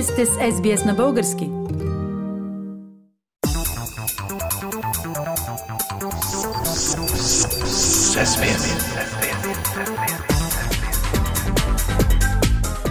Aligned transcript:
Вие 0.00 0.06
сте 0.06 0.26
с 0.26 0.30
SBS 0.30 0.86
на 0.86 0.94
български. 0.94 1.50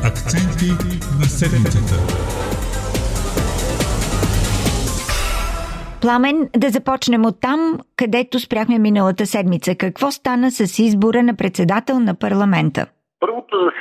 Акценти 0.03 0.71
на 1.19 1.25
седмицата. 1.25 1.95
Пламен, 6.01 6.49
да 6.57 6.69
започнем 6.69 7.25
от 7.25 7.39
там, 7.41 7.79
където 7.95 8.39
спряхме 8.39 8.79
миналата 8.79 9.25
седмица. 9.25 9.75
Какво 9.75 10.11
стана 10.11 10.51
с 10.51 10.79
избора 10.79 11.23
на 11.23 11.35
председател 11.35 11.99
на 11.99 12.15
парламента? 12.15 12.85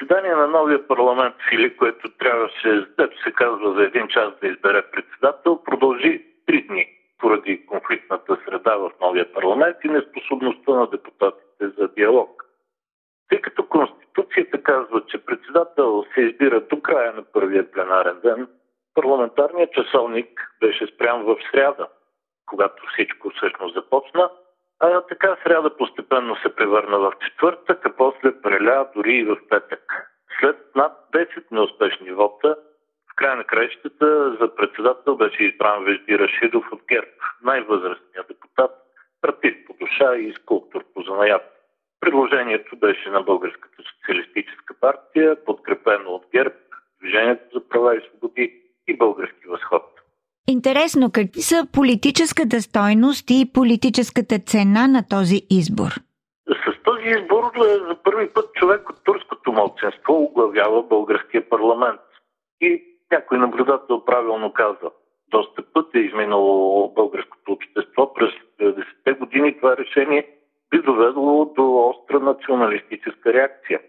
Заседание 0.09 0.35
на 0.35 0.47
новия 0.47 0.87
парламент 0.87 1.35
Фили, 1.49 1.77
което 1.77 2.09
трябваше, 2.09 2.87
дето 2.99 3.23
се 3.23 3.33
казва, 3.33 3.75
за 3.75 3.83
един 3.83 4.09
час 4.09 4.33
да 4.43 4.49
избере 4.49 4.83
председател, 4.91 5.63
продължи 5.65 6.25
три 6.47 6.63
дни 6.63 6.87
поради 7.19 7.67
конфликтната 7.67 8.39
среда 8.45 8.77
в 8.77 8.91
новия 9.01 9.33
парламент 9.33 9.77
и 9.85 9.89
неспособността 9.89 10.73
на 10.73 10.91
депутатите 10.91 11.69
за 11.79 11.89
диалог. 11.89 12.45
Тъй 13.29 13.41
като 13.41 13.69
Конституцията 13.69 14.63
казва, 14.63 15.03
че 15.07 15.25
председател 15.25 16.05
се 16.15 16.21
избира 16.21 16.61
до 16.61 16.81
края 16.81 17.13
на 17.13 17.23
първия 17.23 17.71
пленарен 17.71 18.21
ден, 18.21 18.49
парламентарният 18.95 19.73
часовник 19.73 20.55
беше 20.61 20.87
спрян 20.87 21.23
в 21.23 21.37
сряда, 21.51 21.89
когато 22.47 22.83
всичко 22.93 23.31
всъщност 23.31 23.75
започна– 23.75 24.31
а 24.81 25.01
така 25.01 25.37
сряда 25.45 25.77
постепенно 25.77 26.37
се 26.37 26.55
превърна 26.57 26.99
в 26.99 27.13
четвъртък, 27.27 27.87
а 27.87 27.97
после 27.97 28.41
преля 28.43 28.89
дори 28.97 29.13
и 29.13 29.25
в 29.25 29.37
петък. 29.49 30.11
След 30.41 30.57
над 30.77 30.93
10 31.15 31.45
неуспешни 31.51 32.13
вота, 32.13 32.57
в 33.13 33.15
края 33.17 33.37
на 33.37 33.45
краищата 33.45 34.37
за 34.41 34.55
председател 34.55 35.17
беше 35.17 35.45
избран 35.45 35.85
Вежди 35.85 36.19
Рашидов 36.19 36.73
от 36.73 36.81
ГЕРБ, 36.89 37.11
най-възрастният 37.43 38.29
депутат, 38.29 38.71
артист 39.23 39.67
по 39.67 39.75
душа 39.81 40.17
и 40.17 40.33
скулптор 40.33 40.85
по 40.95 41.03
занаят. 41.03 41.43
Предложението 42.01 42.77
беше 42.77 43.11
на 43.11 43.23
Българската 43.23 43.83
социалистическа 43.83 44.75
партия, 44.81 45.45
подкрепено 45.45 46.11
от 46.11 46.25
ГЕРБ, 46.33 46.55
Движението 47.01 47.45
за 47.59 47.69
права 47.69 47.97
и 47.97 48.01
свободи. 48.01 48.18
Интересно, 50.51 51.11
какви 51.13 51.43
са 51.43 51.67
политическата 51.73 52.61
стойност 52.61 53.31
и 53.31 53.51
политическата 53.55 54.39
цена 54.39 54.87
на 54.87 55.03
този 55.11 55.39
избор? 55.51 55.91
С 56.65 56.83
този 56.85 57.09
избор 57.17 57.45
е, 57.57 57.79
за 57.89 57.97
първи 58.05 58.29
път 58.35 58.53
човек 58.55 58.91
от 58.91 59.05
турското 59.05 59.53
младсенство 59.53 60.23
оглавява 60.23 60.83
българския 60.83 61.49
парламент. 61.49 62.01
И 62.61 62.83
някой 63.13 63.39
наблюдател 63.39 64.05
правилно 64.05 64.53
каза, 64.53 64.91
доста 65.31 65.63
път 65.73 65.95
е 65.95 65.99
изминало 65.99 66.93
българското 66.95 67.53
общество. 67.53 68.15
През 68.15 68.31
90-те 68.61 69.13
години 69.13 69.57
това 69.57 69.77
решение 69.77 70.29
би 70.71 70.83
довело 70.83 71.45
до 71.57 71.89
остра 71.89 72.21
националистическа 72.21 73.33
реакция. 73.33 73.81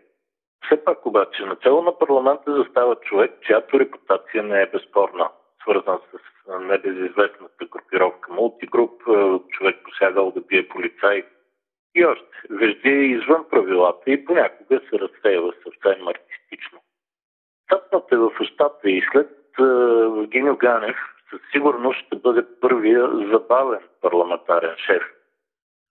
Все 0.66 0.84
пак 0.84 1.06
обаче, 1.06 1.46
начало 1.46 1.82
на 1.82 1.98
парламента 1.98 2.58
застава 2.58 2.96
човек, 2.96 3.32
чиято 3.42 3.80
репутация 3.80 4.44
не 4.44 4.62
е 4.62 4.70
безспорна 4.74 5.30
свързан 5.62 6.00
с 6.12 6.20
небезизвестната 6.60 7.66
групировка 7.66 8.34
мултигруп, 8.34 9.04
човек 9.50 9.78
посягал 9.84 10.32
да 10.32 10.42
бие 10.42 10.68
полицай 10.68 11.24
и 11.96 12.06
още. 12.06 12.26
Вежди 12.50 12.90
е 12.90 13.06
извън 13.06 13.46
правилата 13.50 14.12
и 14.12 14.26
понякога 14.26 14.82
се 14.90 15.00
разсеява 15.00 15.54
съвсем 15.64 16.08
артистично. 16.08 16.80
Тъпната 17.70 18.16
е 18.16 18.18
в 18.18 18.32
устата 18.42 18.90
и 18.90 19.06
след 19.12 19.30
Евгенио 20.20 20.58
Ганев 20.58 20.98
със 21.30 21.42
сигурност 21.52 22.00
ще 22.00 22.16
бъде 22.16 22.46
първия 22.62 23.10
забавен 23.32 23.80
парламентарен 24.02 24.76
шеф. 24.78 25.04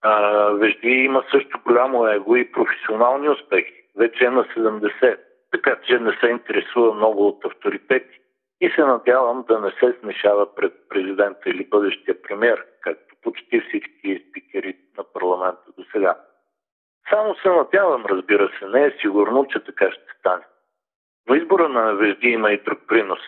А, 0.03 0.50
Вежди 0.50 0.89
има 0.89 1.25
също 1.31 1.61
голямо 1.67 2.06
его 2.06 2.37
и 2.37 2.53
професионални 2.53 3.29
успехи. 3.29 3.75
Вече 3.97 4.25
е 4.25 4.31
на 4.31 4.45
70, 4.45 5.19
така 5.50 5.77
че 5.87 5.99
не 5.99 6.12
се 6.21 6.27
интересува 6.27 6.95
много 6.95 7.29
от 7.29 7.45
авторитети 7.45 8.21
и 8.61 8.71
се 8.71 8.85
надявам 8.85 9.45
да 9.49 9.61
не 9.61 9.71
се 9.71 9.99
смешава 10.01 10.55
пред 10.55 10.73
президента 10.89 11.51
или 11.51 11.69
бъдещия 11.69 12.23
премьер, 12.23 12.65
както 12.81 13.15
почти 13.23 13.61
всички 13.61 14.25
спикери 14.31 14.77
на 14.99 15.05
парламента 15.05 15.73
до 15.79 15.85
сега. 15.93 16.17
Само 17.11 17.35
се 17.35 17.49
надявам, 17.49 18.07
разбира 18.07 18.51
се, 18.59 18.67
не 18.67 18.85
е 18.87 18.97
сигурно, 19.01 19.47
че 19.47 19.65
така 19.65 19.91
ще 19.91 20.15
стане. 20.19 20.45
Но 21.29 21.35
избора 21.35 21.69
на 21.69 21.95
Вежди 21.95 22.29
има 22.29 22.53
и 22.53 22.63
друг 22.63 22.79
принос. 22.89 23.21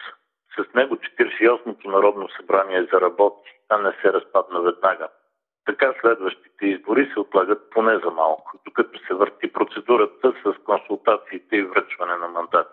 С 0.57 0.75
него 0.75 0.97
48-то 0.97 1.91
Народно 1.91 2.29
събрание 2.29 2.89
заработи, 2.93 3.51
а 3.69 3.79
не 3.79 3.93
се 4.03 4.13
разпадна 4.13 4.61
веднага. 4.61 5.09
Така 5.67 5.95
следващите 6.01 6.67
избори 6.67 7.11
се 7.13 7.21
отлагат 7.21 7.71
поне 7.71 7.99
за 8.05 8.11
малко, 8.11 8.53
докато 8.65 8.99
се 8.99 9.15
върти 9.15 9.53
процедурата 9.53 10.33
с 10.45 10.65
консултациите 10.65 11.57
и 11.57 11.63
връчване 11.63 12.17
на 12.17 12.29
мандати. 12.29 12.70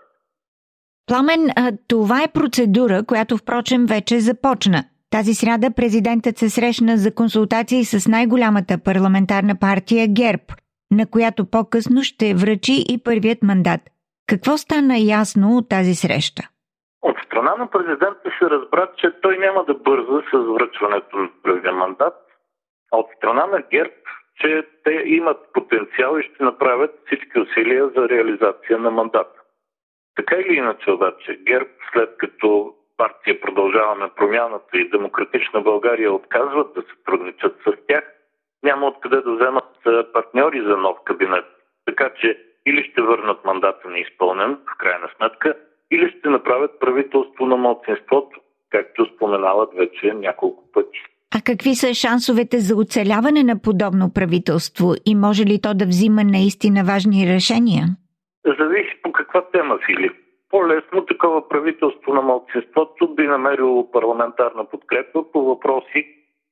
Пламен, 1.08 1.42
това 1.88 2.24
е 2.24 2.34
процедура, 2.34 3.04
която 3.08 3.38
впрочем 3.38 3.86
вече 3.86 4.20
започна. 4.20 4.80
Тази 5.12 5.34
сряда 5.34 5.68
президентът 5.76 6.38
се 6.38 6.50
срещна 6.50 6.98
за 6.98 7.16
консултации 7.16 7.84
с 7.84 8.08
най-голямата 8.16 8.74
парламентарна 8.86 9.56
партия 9.60 10.06
ГЕРБ, 10.22 10.48
на 10.92 11.06
която 11.14 11.50
по-късно 11.52 12.04
ще 12.04 12.34
връчи 12.34 12.78
и 12.94 13.04
първият 13.04 13.44
мандат. 13.44 13.82
Какво 14.30 14.58
стана 14.58 14.96
ясно 14.98 15.58
от 15.58 15.70
тази 15.70 15.96
среща? 15.96 16.44
От 17.02 17.18
страна 17.26 17.56
на 17.56 17.70
президента 17.70 18.28
се 18.40 18.46
разбра, 18.50 18.92
че 18.98 19.08
той 19.22 19.38
няма 19.38 19.64
да 19.66 19.74
бърза 19.74 20.18
с 20.32 20.38
връчването 20.56 21.18
на 21.18 21.30
първия 21.44 21.74
мандат, 21.74 22.16
а 22.94 22.98
от 22.98 23.08
страна 23.18 23.46
на 23.46 23.62
ГЕРБ, 23.72 23.94
че 24.40 24.68
те 24.84 24.92
имат 25.06 25.38
потенциал 25.54 26.18
и 26.20 26.24
ще 26.24 26.44
направят 26.44 26.92
всички 27.06 27.40
усилия 27.40 27.90
за 27.96 28.10
реализация 28.10 28.78
на 28.80 28.92
мандата. 28.92 29.38
Така 30.18 30.36
или 30.36 30.58
иначе 30.58 30.92
обаче, 30.92 31.40
ГЕРБ 31.48 31.70
след 31.94 32.18
като 32.18 32.74
партия 32.98 33.42
Продължаваме 33.42 34.10
промяната 34.16 34.78
и 34.78 34.90
Демократична 34.90 35.62
България 35.62 36.14
отказват 36.14 36.74
да 36.76 36.82
се 36.82 36.88
сътрудничат 36.98 37.56
с 37.66 37.72
тях, 37.88 38.04
няма 38.64 38.88
откъде 38.88 39.22
да 39.22 39.36
вземат 39.36 39.66
партньори 40.14 40.62
за 40.62 40.78
нов 40.78 40.98
кабинет. 41.06 41.46
Така 41.86 42.10
че 42.22 42.38
или 42.66 42.84
ще 42.84 43.02
върнат 43.02 43.46
мандата 43.46 43.90
неизпълнен, 43.90 44.58
в 44.74 44.78
крайна 44.78 45.10
сметка, 45.18 45.54
или 45.92 46.16
ще 46.20 46.30
направят 46.30 46.80
правителство 46.80 47.46
на 47.46 47.58
младсинството, 47.58 48.40
както 48.70 49.06
споменават 49.16 49.70
вече 49.78 50.14
няколко 50.14 50.72
пъти. 50.72 51.00
А 51.36 51.42
какви 51.46 51.76
са 51.76 51.94
шансовете 51.94 52.58
за 52.60 52.76
оцеляване 52.76 53.44
на 53.44 53.62
подобно 53.62 54.14
правителство 54.14 54.94
и 55.06 55.16
може 55.16 55.44
ли 55.44 55.62
то 55.62 55.74
да 55.74 55.86
взима 55.86 56.24
наистина 56.24 56.84
важни 56.84 57.34
решения? 57.36 57.86
Зависи 58.60 59.02
по 59.04 59.12
каква 59.38 59.60
тема, 59.60 59.80
Филип. 59.86 60.14
По-лесно 60.50 61.06
такова 61.06 61.50
правителство 61.50 62.14
на 62.14 62.22
младсинството 62.22 63.16
би 63.16 63.28
намерило 63.28 63.92
парламентарна 63.92 64.66
подкрепа 64.66 65.32
по 65.32 65.42
въпроси, 65.42 66.08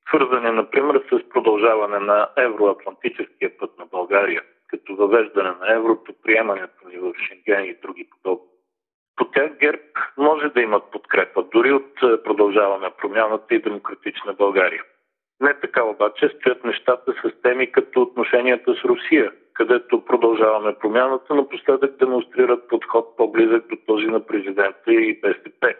свързани, 0.08 0.50
например, 0.50 1.02
с 1.12 1.28
продължаване 1.28 1.98
на 1.98 2.28
евроатлантическия 2.36 3.58
път 3.58 3.78
на 3.78 3.86
България, 3.86 4.42
като 4.68 4.96
въвеждане 4.96 5.50
на 5.60 5.74
еврото, 5.74 6.12
приемането 6.22 6.88
ни 6.88 6.96
в 6.98 7.12
Шенген 7.26 7.64
и 7.64 7.76
други 7.82 8.08
подобни. 8.10 8.50
По 9.16 9.24
тях 9.24 9.58
ГЕРБ 9.58 9.82
може 10.18 10.48
да 10.48 10.60
имат 10.60 10.90
подкрепа, 10.92 11.44
дори 11.52 11.72
от 11.72 11.94
продължаване 12.24 12.90
промяната 12.98 13.54
и 13.54 13.62
демократична 13.62 14.32
България. 14.32 14.82
Не 15.40 15.60
така 15.60 15.84
обаче 15.84 16.28
стоят 16.28 16.64
нещата 16.64 17.12
с 17.12 17.42
теми 17.42 17.72
като 17.72 18.02
отношенията 18.02 18.74
с 18.74 18.84
Русия, 18.84 19.32
където 19.56 20.04
продължаваме 20.04 20.78
промяната, 20.78 21.34
напоследък 21.34 21.96
демонстрират 21.96 22.68
подход 22.68 23.16
по-близък 23.16 23.66
до 23.68 23.76
този 23.86 24.06
на 24.06 24.26
президента 24.26 24.92
и 24.92 25.20
БСП. 25.20 25.74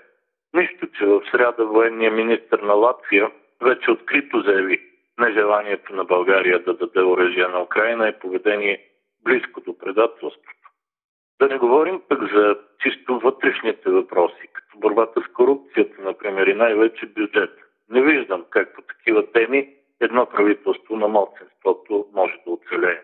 Нищо, 0.55 0.87
че 0.99 1.07
в 1.07 1.23
среда 1.31 1.65
военния 1.65 2.11
министр 2.11 2.59
на 2.63 2.73
Латвия 2.73 3.31
вече 3.63 3.91
открито 3.91 4.41
заяви 4.41 4.81
нежеланието 5.19 5.95
на 5.95 6.05
България 6.05 6.63
да 6.63 6.75
даде 6.75 7.03
оръжие 7.03 7.49
на 7.49 7.63
Украина 7.63 8.09
е 8.09 8.19
поведение 8.19 8.85
близко 9.25 9.61
до 9.61 9.79
предателството. 9.79 10.71
Да 11.41 11.49
не 11.49 11.59
говорим 11.59 12.03
пък 12.09 12.33
за 12.35 12.59
чисто 12.81 13.19
вътрешните 13.19 13.91
въпроси, 13.91 14.49
като 14.53 14.79
борбата 14.79 15.21
с 15.21 15.33
корупцията, 15.33 16.03
например, 16.03 16.47
и 16.47 16.55
най-вече 16.55 17.07
бюджет. 17.07 17.51
Не 17.91 18.03
виждам 18.03 18.45
как 18.51 18.75
по 18.75 18.83
такива 18.83 19.33
теми 19.33 19.69
едно 20.01 20.27
правителство 20.27 20.97
на 20.97 21.09
младсенството 21.09 22.07
може 22.15 22.35
да 22.47 22.53
оцелее. 22.53 23.01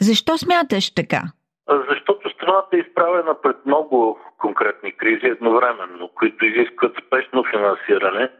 Защо 0.00 0.38
смяташ 0.38 0.94
така? 0.94 1.22
Защото 1.90 2.30
страната 2.30 2.76
е 2.76 2.80
изправена 2.80 3.40
пред 3.42 3.66
много 3.66 4.18
конкретни 4.38 4.92
кризи 4.92 5.26
едновременно, 5.26 6.08
които 6.08 6.46
изискват 6.46 6.96
спешно 7.06 7.44
финансиране. 7.44 8.30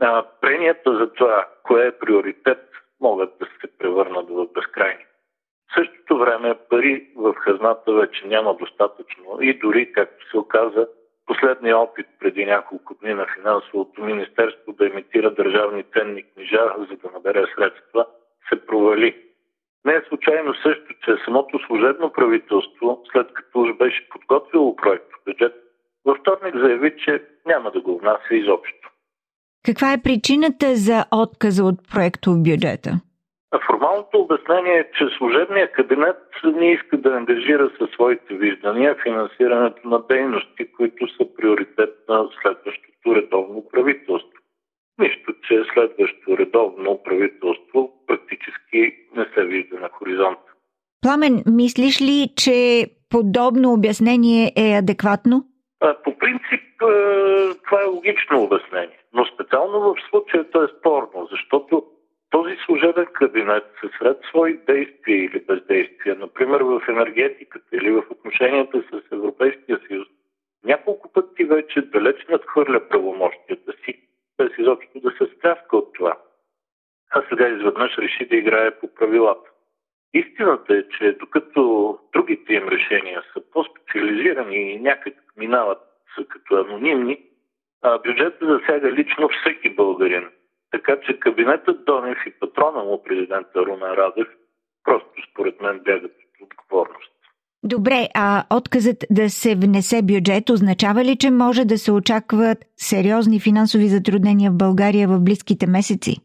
А 0.00 0.24
пренията 0.40 0.98
за 0.98 1.12
това, 1.12 1.46
кое 1.62 1.86
е 1.86 1.98
приоритет, 1.98 2.68
могат 3.00 3.38
да 3.40 3.46
се 3.46 3.78
превърнат 3.78 4.28
в 4.30 4.46
безкрайни. 4.54 5.04
В 5.70 5.74
същото 5.74 6.18
време 6.18 6.54
пари 6.70 7.08
в 7.16 7.34
хазната 7.34 7.92
вече 7.92 8.26
няма 8.26 8.54
достатъчно 8.54 9.38
и 9.40 9.58
дори, 9.58 9.92
както 9.92 10.30
се 10.30 10.38
оказа, 10.38 10.88
последния 11.26 11.78
опит 11.78 12.06
преди 12.20 12.44
няколко 12.44 12.94
дни 12.94 13.14
на 13.14 13.26
финансовото 13.34 14.04
министерство 14.04 14.72
да 14.72 14.86
имитира 14.86 15.30
държавни 15.30 15.84
ценни 15.92 16.22
книжа, 16.22 16.74
за 16.78 16.96
да 16.96 17.10
набере 17.14 17.44
средства, 17.54 18.06
се 18.48 18.66
провали. 18.66 19.31
Не 19.84 19.92
е 19.92 20.02
случайно 20.08 20.54
също, 20.54 20.94
че 21.04 21.24
самото 21.24 21.58
служебно 21.66 22.12
правителство, 22.12 23.02
след 23.12 23.32
като 23.32 23.60
уж 23.60 23.76
беше 23.76 24.08
подготвило 24.08 24.76
проект 24.76 25.10
бюджет, 25.26 25.54
във 26.04 26.18
вторник 26.18 26.56
заяви, 26.56 26.94
че 27.04 27.22
няма 27.46 27.70
да 27.70 27.80
го 27.80 27.98
внася 27.98 28.34
изобщо. 28.34 28.88
Каква 29.64 29.92
е 29.92 30.02
причината 30.02 30.66
за 30.74 31.04
отказа 31.12 31.64
от 31.64 31.78
проекто 31.92 32.30
в 32.30 32.42
бюджета? 32.42 32.90
Формалното 33.66 34.18
обяснение 34.18 34.78
е, 34.78 34.90
че 34.98 35.16
служебният 35.18 35.72
кабинет 35.72 36.16
не 36.44 36.72
иска 36.72 36.96
да 36.96 37.16
ангажира 37.16 37.70
със 37.78 37.90
своите 37.90 38.34
виждания 38.34 38.96
финансирането 39.02 39.88
на 39.88 40.02
дейности, 40.06 40.72
които 40.76 41.08
са 41.08 41.34
приоритет 41.36 41.94
на 42.08 42.28
следващото 42.42 43.14
редовно 43.16 43.68
правителство. 43.72 44.38
Нищо, 44.98 45.34
че 45.48 45.64
следващото 45.74 46.38
редовно 46.38 47.02
правителство 47.04 47.92
практически 48.06 49.01
не 49.16 49.26
се 49.34 49.44
вижда 49.44 49.80
на 49.80 49.88
хоризонта. 49.88 50.52
Пламен, 51.02 51.42
мислиш 51.46 52.00
ли, 52.00 52.28
че 52.36 52.86
подобно 53.10 53.72
обяснение 53.72 54.52
е 54.56 54.78
адекватно? 54.78 55.44
По 56.04 56.18
принцип, 56.18 56.62
това 57.64 57.82
е 57.82 57.92
логично 57.94 58.42
обяснение, 58.42 58.98
но 59.12 59.26
специално 59.26 59.80
в 59.80 59.94
случая 60.10 60.50
то 60.50 60.64
е 60.64 60.68
спорно, 60.78 61.28
защото 61.30 61.84
този 62.30 62.56
служебен 62.66 63.06
кабинет 63.12 63.64
се 63.80 63.90
сред 63.98 64.18
свои 64.28 64.56
действия 64.56 65.24
или 65.24 65.40
бездействия, 65.40 66.16
например 66.18 66.60
в 66.60 66.82
енергетиката 66.88 67.76
или 67.76 67.90
в 67.90 68.02
отношенията 68.10 68.82
с 68.90 69.12
Европейския 69.12 69.80
съюз, 69.88 70.08
няколко 70.64 71.12
пъти 71.12 71.44
вече 71.44 71.80
далеч 71.80 72.16
надхвърля 72.28 72.88
правомощията 72.88 73.72
си, 73.84 74.00
без 74.38 74.50
изобщо 74.58 75.00
да 75.00 75.10
се 75.10 75.26
стряска 75.36 75.76
от 75.76 75.92
това. 75.94 76.18
А 77.10 77.22
сега 77.28 77.48
изведнъж 77.48 77.98
реши 77.98 78.28
да 78.28 78.36
играе 78.36 78.78
по 78.78 78.91
правилата. 79.02 79.50
Истината 80.14 80.74
е, 80.74 80.82
че 80.98 81.16
докато 81.20 81.98
другите 82.12 82.54
им 82.54 82.68
решения 82.68 83.22
са 83.32 83.40
по-специализирани 83.52 84.72
и 84.72 84.80
някак 84.80 85.14
минават 85.36 85.78
са 86.14 86.24
като 86.24 86.56
анонимни, 86.56 87.18
а 87.82 87.98
бюджетът 87.98 88.48
засяга 88.48 88.92
лично 88.92 89.28
всеки 89.28 89.70
българин. 89.70 90.28
Така 90.70 90.96
че 91.06 91.20
кабинетът 91.20 91.84
Донев 91.84 92.18
и 92.26 92.30
патрона 92.30 92.84
му 92.84 93.02
президента 93.02 93.66
Руна 93.66 93.96
Радев 93.96 94.28
просто 94.84 95.12
според 95.30 95.60
мен 95.60 95.80
бягат 95.84 96.16
от 96.40 96.52
отговорност. 96.52 97.12
Добре, 97.64 98.08
а 98.14 98.44
отказът 98.56 99.04
да 99.10 99.30
се 99.30 99.54
внесе 99.54 100.02
бюджет 100.02 100.50
означава 100.50 101.04
ли, 101.04 101.16
че 101.16 101.30
може 101.30 101.64
да 101.64 101.78
се 101.78 101.92
очакват 101.92 102.58
сериозни 102.76 103.40
финансови 103.40 103.88
затруднения 103.88 104.50
в 104.50 104.56
България 104.56 105.08
в 105.08 105.20
близките 105.20 105.66
месеци? 105.66 106.16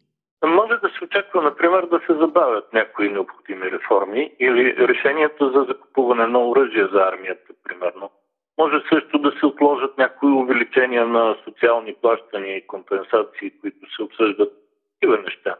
Може 0.45 0.76
се 0.97 1.03
очаква, 1.03 1.41
например, 1.41 1.85
да 1.85 1.99
се 1.99 2.13
забавят 2.13 2.73
някои 2.73 3.09
необходими 3.09 3.71
реформи 3.71 4.31
или 4.39 4.75
решението 4.88 5.51
за 5.51 5.63
закупуване 5.63 6.27
на 6.27 6.47
оръжие 6.49 6.88
за 6.88 6.99
армията, 6.99 7.53
примерно. 7.63 8.09
Може 8.57 8.83
също 8.89 9.19
да 9.19 9.31
се 9.39 9.45
отложат 9.45 9.97
някои 9.97 10.31
увеличения 10.31 11.07
на 11.07 11.35
социални 11.44 11.95
плащания 12.01 12.57
и 12.57 12.67
компенсации, 12.67 13.59
които 13.61 13.95
се 13.95 14.03
обсъждат 14.03 14.53
такива 14.94 15.17
неща. 15.17 15.55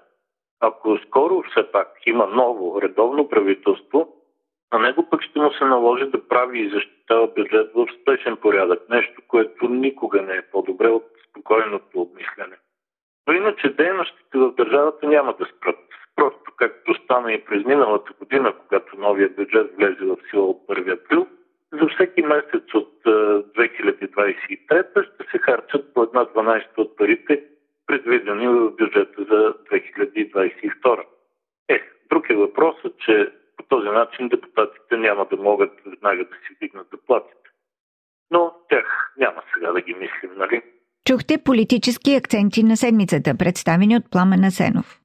Ако 0.60 0.98
скоро 0.98 1.44
все 1.52 1.72
пак 1.72 1.88
има 2.06 2.28
ново 2.28 2.82
редовно 2.82 3.30
правителство, 3.30 4.14
на 4.74 4.80
него 4.80 5.10
пък 5.10 5.22
ще 5.22 5.40
му 5.40 5.52
се 5.52 5.66
наложи 5.66 6.06
да 6.06 6.28
прави 6.28 6.60
и 6.60 6.70
защитава 6.70 7.28
бюджет 7.28 7.72
в 7.76 7.88
спешен 8.02 8.38
порядък. 8.38 8.90
Нещо, 8.90 9.22
което 9.28 9.68
никога 9.68 10.22
не 10.22 10.36
е 10.36 10.50
по-добре 10.52 10.88
от 10.88 11.06
спокойното 11.30 12.02
обмислене. 12.02 12.56
Но 13.28 13.34
иначе 13.34 13.70
дейностите 13.70 14.38
в 14.38 14.52
държавата 14.52 15.08
няма 15.08 15.34
да 15.40 15.46
спрат. 15.46 15.80
Просто 16.16 16.52
както 16.58 16.94
стана 16.94 17.34
и 17.34 17.46
през 17.46 17.66
миналата 17.66 18.14
година, 18.20 18.54
когато 18.68 18.98
новия 18.98 19.30
бюджет 19.30 19.76
влезе 19.78 20.06
в 20.06 20.18
сила 20.30 20.46
от 20.46 20.68
1 20.68 20.94
април, 20.94 21.28
за 21.72 21.88
всеки 21.88 22.22
месец 22.22 22.74
от 22.74 22.94
2023 23.06 25.04
ще 25.04 25.32
се 25.32 25.38
харчат 25.38 25.94
по 25.94 26.04
една 26.04 26.26
12 26.26 26.78
от 26.78 26.98
парите, 26.98 27.44
предвидени 27.88 28.48
в 28.48 28.72
бюджета 28.72 29.24
за 29.24 29.54
2022. 29.72 31.04
Е, 31.70 31.82
друг 32.10 32.30
е 32.30 32.36
въпросът, 32.36 33.00
че 33.00 33.32
по 33.58 33.64
този 33.64 33.90
начин 33.90 34.28
депутатите 34.28 34.98
няма 34.98 35.26
да 35.26 35.38
могат 35.38 35.72
веднага 35.86 36.26
да 36.26 36.36
си 36.36 36.56
вдигнат 36.56 36.88
заплатите. 36.92 37.50
Но 38.32 38.56
тях 38.70 39.14
няма 39.18 39.44
сега 39.54 39.72
да 39.72 39.82
ги 39.82 39.94
мислим, 39.94 40.32
нали? 40.36 40.62
Чухте 41.08 41.38
политически 41.38 42.16
акценти 42.16 42.64
на 42.64 42.78
седмицата, 42.78 43.36
представени 43.36 43.98
от 43.98 44.12
Пламен 44.12 44.44
Асенов. 44.44 45.00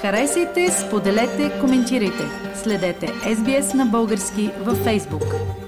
Харесайте, 0.00 0.70
споделете, 0.70 1.52
коментирайте. 1.60 2.22
Следете 2.54 3.06
SBS 3.06 3.74
на 3.74 3.86
български 3.86 4.50
във 4.60 4.78
Facebook. 4.78 5.63